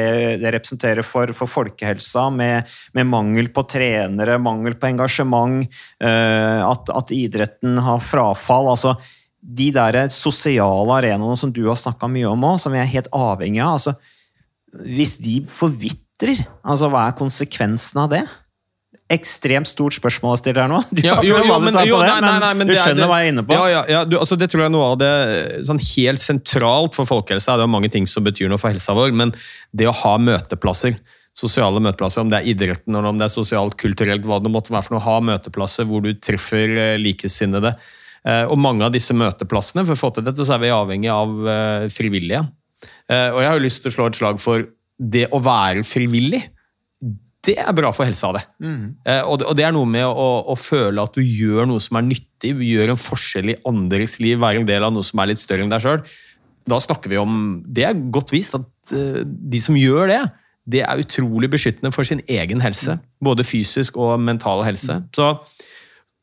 [0.42, 5.66] det representerer for, for folkehelsa, med, med mangel på trenere, mangel på engasjement,
[6.02, 8.70] uh, at, at idretten har frafall.
[8.74, 8.96] altså
[9.40, 13.10] De der sosiale arenaene som du har snakka mye om òg, som vi er helt
[13.14, 13.78] avhengig av.
[13.80, 13.96] altså
[14.86, 18.26] Hvis de forvitrer, altså hva er konsekvensen av det?
[19.12, 20.80] Ekstremt stort spørsmål å stille her nå.
[20.96, 23.18] Du Ja, jo, jo, men, jo, nei, nei, nei, men du er- skjønner det- hva
[23.22, 23.54] jeg er inne på.
[23.54, 25.10] Ja, ja, ja du, altså, det tror jeg er noe av det
[25.68, 27.54] sånn helt sentralt for folkehelsa.
[27.60, 29.30] Det er mange ting som betyr noe for helsa vår, men
[29.76, 30.98] det å ha møteplasser,
[31.36, 34.72] sosiale møteplasser, om det er idretten eller om det er sosialt, kulturelt, hva det måtte
[34.74, 37.74] være for noe, ha møteplasser hvor du treffer eh, likesinnede.
[38.26, 41.12] Eh, Og mange av disse møteplassene, for å få til dette, så er vi avhengig
[41.12, 42.42] av eh, frivillige.
[43.08, 44.64] Eh, Og jeg har jo lyst til å slå et slag for
[44.98, 46.42] det å være frivillig.
[47.46, 48.42] Det er bra for helsa, det.
[49.06, 51.82] Eh, Og det, og det er noe med å, å føle at du gjør noe
[51.84, 55.22] som er nyttig, gjør en forskjell i andres liv, være en del av noe som
[55.22, 56.02] er litt større enn deg sjøl.
[56.66, 60.20] Da snakker vi om Det er godt vist at eh, de som gjør det,
[60.66, 62.96] det er utrolig beskyttende for sin egen helse.
[63.22, 64.96] Både fysisk og mental helse.
[65.14, 65.28] Så,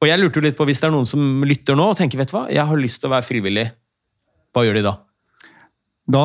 [0.03, 2.19] og jeg lurte jo litt på, hvis det er noen som lytter nå og tenker
[2.19, 3.69] vet du hva, jeg har lyst til å være frivillig,
[4.51, 4.97] hva gjør de da?
[6.03, 6.23] Da,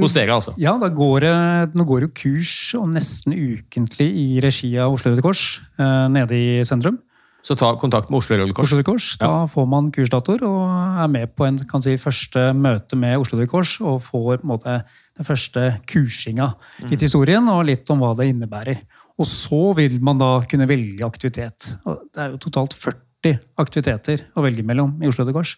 [0.00, 0.56] Hos dere, altså?
[0.58, 1.34] Ja, da går det,
[1.78, 6.34] nå går det kurs og nesten ukentlig i regi av Oslo Røde Kors eh, nede
[6.34, 6.98] i sentrum.
[7.46, 8.66] Så ta kontakt med Oslo Røde Kors.
[8.66, 9.12] Oslo Røde Kors.
[9.20, 10.64] Da får man kursdatoer og
[11.04, 14.80] er med på en kan si, første møte med Oslo Røde Kors og får måte,
[15.16, 16.50] den første kursinga.
[16.90, 18.82] Litt historien og litt om hva det innebærer.
[19.20, 21.70] Og så vil man da kunne velge aktivitet.
[21.86, 25.54] Det er jo totalt 40 aktiviteter å velge mellom i Oslo Røde Kors.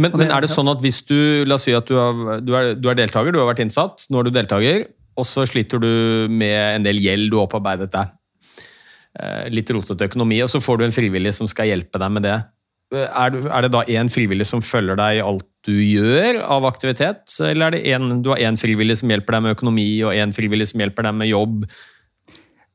[0.00, 2.54] Men, men er det sånn at hvis du La oss si at du, har, du,
[2.56, 4.86] er, du er deltaker, du har vært innsatt, nå er du deltaker,
[5.20, 5.92] og så sliter du
[6.32, 8.14] med en del gjeld du har opparbeidet deg.
[9.20, 12.24] Eh, Litt rotete økonomi, og så får du en frivillig som skal hjelpe deg med
[12.24, 12.38] det.
[12.94, 16.40] Eh, Er, du, er det da én frivillig som følger deg i alt du gjør
[16.42, 19.88] av aktivitet, eller er det en, du har én frivillig som hjelper deg med økonomi,
[20.02, 21.66] og én frivillig som hjelper deg med jobb?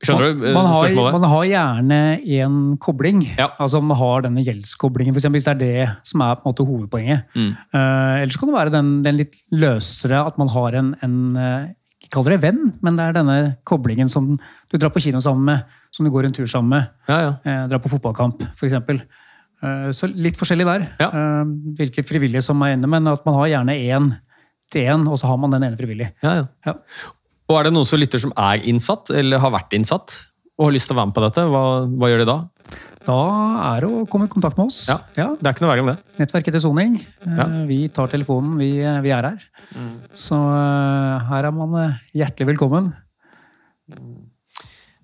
[0.05, 1.15] Skjønner du eh, man har, spørsmålet?
[1.17, 1.99] Man har gjerne
[2.37, 3.23] en kobling.
[3.47, 6.51] Altså Man har denne gjeldskoblingen, for eksempel, hvis det er det som er på en
[6.51, 7.25] måte hovedpoenget.
[7.33, 7.49] Mm.
[7.55, 11.73] Eh, ellers kan det være den, den litt løsere, at man har en, en eh,
[11.97, 15.49] Ikke kall det venn, men det er denne koblingen som du drar på kino sammen
[15.49, 16.91] med, som du går en tur sammen med.
[17.09, 18.77] Eh, drar på fotballkamp, f.eks.
[19.57, 20.83] Uh, så litt forskjellig der.
[21.01, 21.43] Eh,
[21.79, 24.11] hvilke frivillige som er inne, men at man har gjerne én
[24.73, 26.11] til én, og så har man den ene frivillig.
[26.21, 26.75] Ja, ja.
[27.47, 30.17] Og er det noen som lytter som er innsatt, eller har vært innsatt,
[30.57, 31.45] og har lyst til å være med på dette?
[31.53, 32.37] Hva, hva gjør de da?
[33.07, 33.17] Da
[33.69, 34.81] er det å komme i kontakt med oss.
[34.89, 36.15] Ja, Det er ikke noe verre enn det.
[36.19, 36.97] Nettverket til soning.
[37.23, 37.45] Eh, Ja.
[37.69, 38.71] Vi tar telefonen, vi,
[39.05, 39.45] vi er her.
[40.11, 42.91] Så eh, her er man eh, hjertelig velkommen.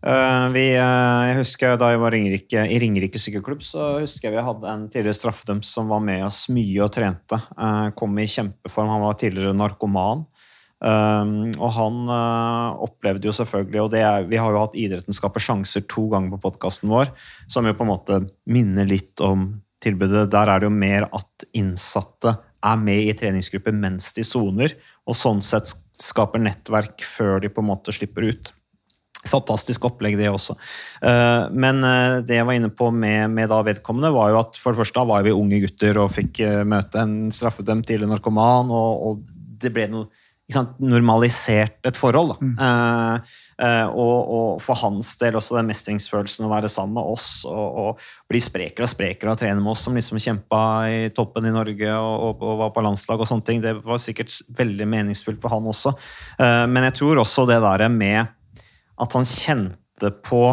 [0.04, 4.36] Uh, vi, uh, jeg husker Da jeg var Ringerike, i Ringerike sykkelklubb, så husker jeg
[4.36, 7.40] vi hadde en tidligere straffedømt som var med oss mye og trente.
[7.56, 8.92] Uh, kom i kjempeform.
[8.92, 10.26] Han var tidligere narkoman.
[10.84, 15.40] Um, og han uh, opplevde jo selvfølgelig Og er, vi har jo hatt Idretten skaper
[15.40, 17.14] sjanser to ganger på podkasten vår,
[17.48, 18.18] som jo på en måte
[18.52, 19.46] minner litt om
[19.84, 20.26] tilbudet.
[20.34, 24.76] Der er det jo mer at innsatte er med i treningsgrupper mens de soner,
[25.08, 28.52] og sånn sett skaper nettverk før de på en måte slipper ut.
[29.28, 30.56] Fantastisk opplegg, det også.
[31.04, 34.60] Eh, Men eh, det jeg var inne på med, med da vedkommende, var jo at
[34.60, 39.08] for det første var vi unge gutter og fikk møte en straffedømt tidligere narkoman, og,
[39.08, 39.24] og
[39.64, 40.23] det ble noe
[40.54, 42.34] sant, normalisert et forhold.
[42.34, 42.52] Da.
[42.66, 43.36] Eh,
[43.66, 47.80] eh, og, og for hans del også den mestringsfølelsen å være sammen med oss og,
[47.84, 51.54] og bli sprekere og sprekere og trene med oss som liksom kjempa i toppen i
[51.56, 53.64] Norge og, og, og var på landslag og sånne ting.
[53.64, 55.96] Det var sikkert veldig meningsfullt for han også.
[56.38, 58.34] Eh, men jeg tror også det der med
[59.04, 60.46] at han kjente på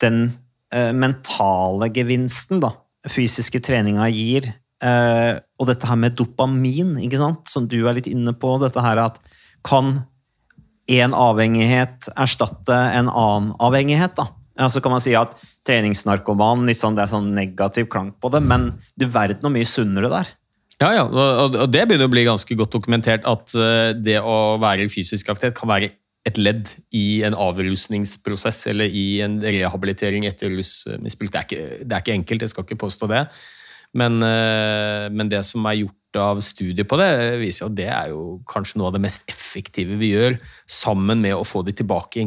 [0.00, 0.30] den
[0.74, 2.72] eh, mentale gevinsten da,
[3.08, 4.48] fysiske treninga gir.
[4.80, 7.44] Eh, og dette her med dopamin, ikke sant?
[7.52, 8.56] som du er litt inne på.
[8.62, 9.20] dette her at
[9.66, 10.06] Kan
[10.88, 14.16] én avhengighet erstatte en annen avhengighet?
[14.16, 14.30] da?
[14.58, 15.36] Altså kan man si at
[15.68, 20.08] treningsnarkoman sånn, det er sånn negativ klank på det, men du verden hvor mye sunnere
[20.08, 20.32] det er.
[20.80, 24.56] Ja, ja, og og det begynner å bli ganske godt dokumentert at eh, det å
[24.60, 25.92] være i fysisk aktivitet kan være
[26.28, 31.32] et ledd i en avrusningsprosess eller i en rehabilitering etter rusmisbruk.
[31.32, 33.26] Det, det er ikke enkelt, jeg skal ikke påstå det.
[33.98, 37.10] Men, eh, men det som er gjort av studier på det,
[37.42, 41.22] viser jo at det er jo kanskje noe av det mest effektive vi gjør, sammen
[41.22, 42.22] med å få de tilbake.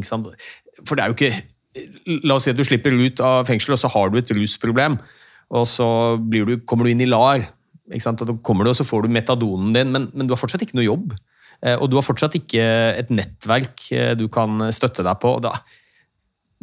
[0.84, 1.36] For det er jo ikke
[2.06, 4.99] La oss si at du slipper ut av fengsel, og så har du et rusproblem.
[5.58, 5.88] Og så
[6.21, 7.47] du, kommer du inn i LAR,
[7.89, 10.62] og da kommer du, og så får du metadonen din, men, men du har fortsatt
[10.62, 11.15] ikke noe jobb.
[11.63, 12.63] Eh, Og du har fortsatt ikke
[12.99, 15.38] et nettverk eh, du kan støtte deg på.
[15.43, 15.56] Da,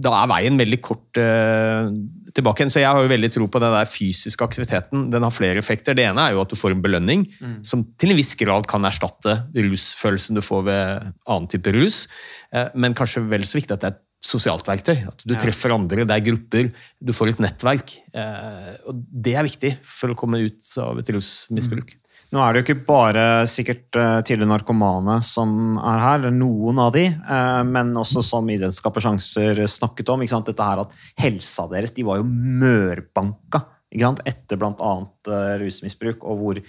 [0.01, 1.90] da er veien veldig kort eh,
[2.37, 2.70] tilbake igjen.
[2.72, 5.09] Så jeg har jo veldig tro på den der fysiske aktiviteten.
[5.12, 5.95] Den har flere effekter.
[5.97, 7.24] Det ene er jo at du får en belønning,
[7.66, 12.07] som til en viss grad kan erstatte rusfølelsen du får ved annen type rus.
[12.53, 15.07] Eh, Men kanskje vel så viktig at det er et sosialt verktøy.
[15.09, 15.41] At du Ja.
[15.41, 16.72] treffer andre, det er grupper,
[17.03, 17.97] du får et nettverk.
[18.14, 21.95] Eh, og det er viktig for å komme ut av et rusmisbruk.
[22.31, 26.78] Nå er det jo ikke bare sikkert eh, tidligere narkomane som er her, eller noen
[26.78, 30.22] av de, eh, men også som Idrettsskaper sjanser snakket om.
[30.22, 34.91] Dette her at helsa deres de var jo mørbanka etter bl.a.
[35.26, 36.61] Uh, rusmisbruk, og hvor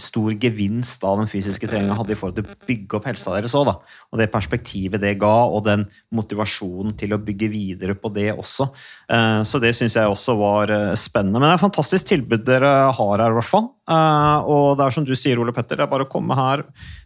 [0.00, 3.54] stor gevinst av den fysiske treninga hadde i forhold til å bygge opp helsa deres
[3.54, 3.68] òg.
[4.10, 8.70] Og det perspektivet det ga, og den motivasjonen til å bygge videre på det også.
[9.12, 11.38] Eh, så det syns jeg også var eh, spennende.
[11.38, 13.75] Men det er et fantastisk tilbud dere har her, i hvert fall.
[13.86, 16.64] Eh, og det er som du sier, Ole Petter, det er bare å komme her.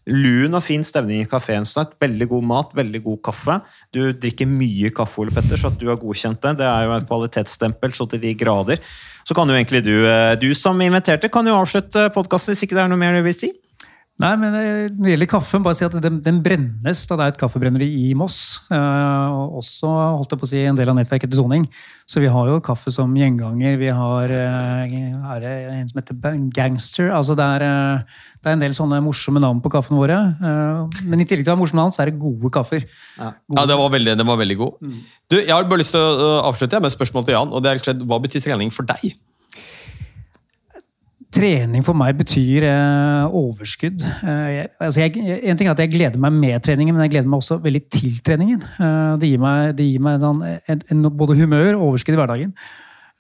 [0.09, 1.69] Lun og fin stemning i kafeen.
[2.01, 3.59] Veldig god mat, veldig god kaffe.
[3.93, 6.57] Du drikker mye kaffe, Ole Petter, så at du har godkjent det.
[6.63, 8.85] Det er jo et kvalitetsstempel så til de grader.
[9.29, 12.79] Så kan jo egentlig du, eh, du som inviterte, kan jo avslutte podkasten hvis ikke
[12.79, 13.53] det er noe mer du vil si.
[14.21, 17.05] Nei, men eh, Når det gjelder kaffen, bare si at den, den brennes.
[17.09, 18.61] da Det er et kaffebrenneri i Moss.
[18.69, 21.65] Eh, og også holdt jeg på å si, en del av nettverket til soning.
[22.11, 23.79] Så vi har jo kaffe som gjenganger.
[23.81, 24.99] Vi har eh,
[25.37, 27.09] er det en som heter Gangster.
[27.17, 30.21] altså det er, eh, det er en del sånne morsomme navn på kaffene våre.
[30.37, 32.85] Eh, men i tillegg til å ha morsomme navn, så er det gode kaffer.
[33.17, 34.93] Ja, det var veldig, det var veldig god.
[35.31, 37.53] Du, Jeg har bare lyst til å avslutte med et spørsmål til Jan.
[37.55, 39.17] og det er Hva betyr trening for deg?
[41.31, 44.03] Trening for meg betyr eh, overskudd.
[44.03, 47.13] Eh, jeg, altså jeg, en ting er at jeg gleder meg med treningen, men jeg
[47.13, 48.65] gleder meg også veldig til treningen.
[48.83, 52.19] Eh, det gir meg, det gir meg en, en, en, både humør og overskudd i
[52.19, 52.51] hverdagen.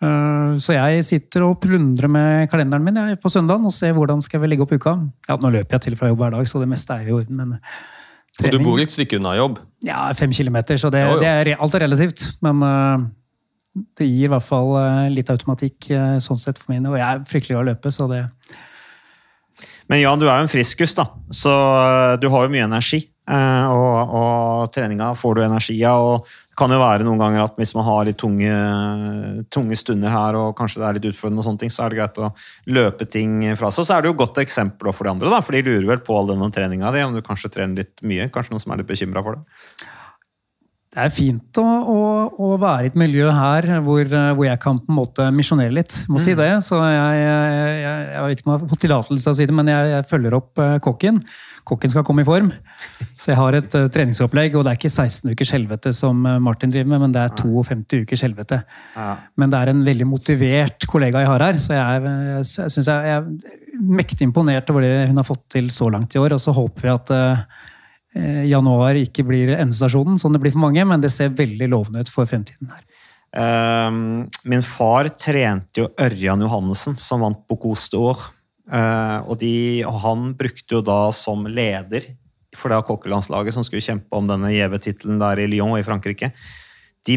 [0.03, 4.27] Eh, så jeg sitter og plundrer med kalenderen min jeg, på søndagen og ser hvordan
[4.27, 4.97] skal vi legge opp uka.
[5.31, 7.39] Ja, nå løper jeg til fra jobb hver dag, så det meste er i orden.
[7.39, 7.55] men
[8.43, 9.63] Og du bor et stykke unna jobb.
[9.87, 11.23] Ja, fem kilometer, så det, Jo, jo.
[11.23, 12.27] det er, alt er relativt.
[12.43, 13.09] Men eh,
[13.75, 16.91] det gir i hvert fall eh, litt automatikk eh, sånn sett for mine.
[16.91, 18.25] Og jeg er fryktelig glad i å løpe, så det
[19.91, 23.07] Men Jan, du er jo en friskus, da, så eh, du har jo mye energi.
[23.31, 26.03] Og, og treninga får du energi av.
[26.03, 28.57] og Det kan jo være noen ganger at hvis man har litt tunge,
[29.55, 32.01] tunge stunder her, og kanskje det er litt utfordrende, og sånne ting, så er det
[32.01, 32.33] greit å
[32.75, 33.87] løpe ting fra seg.
[33.87, 36.03] Så er det jo et godt eksempel for de andre, da, for de lurer vel
[36.03, 38.27] på all denne treninga di, om du kanskje trener litt mye.
[38.35, 39.89] Kanskje noen som er litt bekymra for det.
[40.91, 41.99] Det er fint å, å,
[42.34, 45.70] å være i et miljø her hvor, eh, hvor jeg kan på en måte misjonere
[45.76, 46.01] litt.
[46.11, 46.49] Må si det.
[46.66, 47.53] Så jeg, jeg,
[47.84, 50.01] jeg, jeg vet ikke om jeg har fått tillatelse til å si det, men jeg,
[50.11, 51.22] følger opp eh, kokken.
[51.70, 52.51] Kokken skal komme i form.
[53.14, 56.72] Så jeg har et uh, treningsopplegg, og det er ikke 16 ukers helvete som Martin
[56.72, 58.62] driver med, men det er 52 ukers helvete.
[58.97, 59.11] Ja.
[59.38, 63.14] Men det er en veldig motivert kollega jeg har her, så jeg, jeg, synes jeg,
[63.14, 66.34] er mektig imponert over det hun har fått til så langt i år.
[66.34, 67.45] Og så håper vi at eh,
[68.15, 72.11] januar ikke blir endestasjonen, som det blir for mange, men det ser veldig lovende ut
[72.11, 72.83] for fremtiden her.
[73.37, 78.25] Ehm, min far trente jo Ørjan Johannessen, som vant Bocuse d'Or.
[78.71, 79.45] Eh, og,
[79.87, 82.09] og han brukte jo da som leder
[82.57, 86.33] for det kokkelandslaget som skulle kjempe om denne gjeve tittelen der i Lyon i Frankrike.
[87.07, 87.17] De,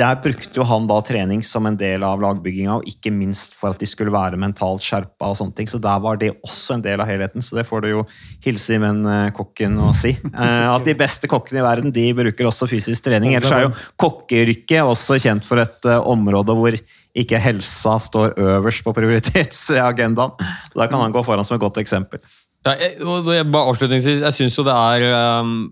[0.00, 3.74] der brukte jo han da trening som en del av lagbygginga, og ikke minst for
[3.74, 5.28] at de skulle være mentalt skjerpa.
[5.28, 7.44] og sånne ting, Så der var det også en del av helheten.
[7.44, 8.06] Så det får du jo
[8.44, 10.16] hilse i men eh, kokken å si.
[10.40, 13.34] Eh, at de beste kokkene i verden de bruker også fysisk trening.
[13.36, 16.76] Ellers er jo kokkeyrket også kjent for et eh, område hvor
[17.20, 20.32] ikke helsa står øverst på prioritetsagendaen.
[20.70, 22.22] Så Der kan han gå foran som et godt eksempel.
[22.66, 25.70] Ja, jeg, og jeg, bare avslutningsvis, jeg syns jo det er um,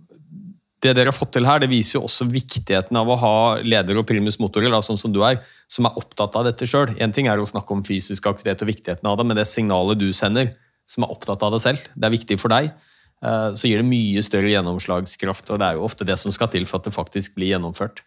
[0.81, 3.99] Det dere har fått til her, det viser jo også viktigheten av å ha ledere
[3.99, 6.93] og primus motorer, da, sånn som du er, som er opptatt av dette sjøl.
[7.03, 9.99] Én ting er å snakke om fysisk aktivitet og viktigheten av det, men det signalet
[9.99, 10.53] du sender,
[10.87, 13.89] som er opptatt av det selv, det er viktig for deg, eh, så gir det
[13.91, 15.51] mye større gjennomslagskraft.
[15.51, 18.05] Og det er jo ofte det som skal til for at det faktisk blir gjennomført.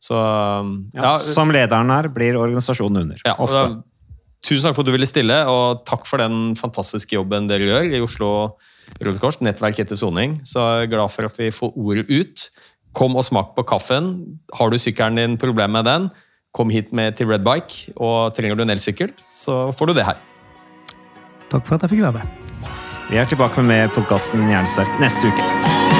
[0.00, 3.22] Så ja, Ja, som lederen her blir organisasjonen under.
[3.24, 3.64] ja, ofte.
[3.64, 7.68] da, tusen takk for at du ville stille, og takk for den fantastiske jobben dere
[7.68, 8.30] gjør i Oslo
[9.00, 10.40] Røde Kors, nettverk etter soning.
[10.44, 12.48] Så jeg er glad for at vi får ordet ut.
[12.96, 14.10] Kom og smak på kaffen.
[14.56, 16.10] Har du sykkelen din problem med den,
[16.54, 17.94] kom hit med til Red Bike.
[17.96, 20.18] Og trenger du en elsykkel, så får du det her.
[21.50, 22.36] Takk for at jeg fikk være med.
[23.10, 25.99] Vi er tilbake med mer podkasten Jernsterk neste uke.